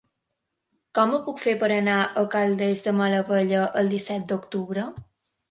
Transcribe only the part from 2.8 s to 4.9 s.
de Malavella el disset d'octubre?